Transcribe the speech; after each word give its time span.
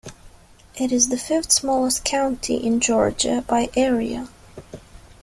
It 0.77 0.91
is 0.91 1.09
the 1.09 1.15
fifth-smallest 1.19 2.03
county 2.03 2.55
in 2.55 2.79
Georgia 2.79 3.45
by 3.47 3.69
area. 3.77 4.29